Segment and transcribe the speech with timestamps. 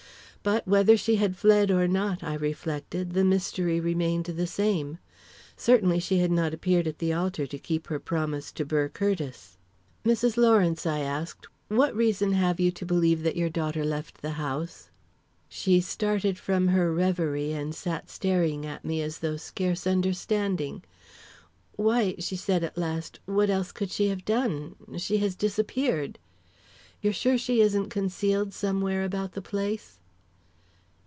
[0.43, 4.97] But whether she had fled or not, I reflected, the mystery remained the same.
[5.55, 9.59] Certainly, she had not appeared at the altar to keep her promise to Burr Curtiss.
[10.03, 10.37] "Mrs.
[10.37, 14.89] Lawrence," I asked, "what reason have you to believe that your daughter left the house?"
[15.47, 20.83] She started from her reverie, and sat staring at me as though scarce understanding.
[21.75, 24.73] "Why," she said at last, "what else could she have done?
[24.97, 26.17] She has disappeared"
[27.03, 29.99] "You're sure she isn't concealed somewhere about the place?"